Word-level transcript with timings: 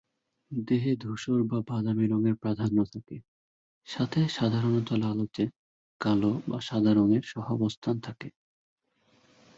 দেহে 0.51 0.93
ধূসর 0.95 1.39
বা 1.43 1.59
বাদামি 1.67 2.05
রঙের 2.07 2.35
প্রাধান্য 2.35 2.77
থাকে, 2.85 3.17
সাথে 3.87 4.19
সাধারণত 4.29 4.89
লালচে, 4.93 5.45
কালো 6.01 6.31
বা 6.47 6.59
সাদা 6.61 6.91
রঙের 6.93 7.23
সহাবস্থান 7.23 7.95
থাকে। 7.99 8.27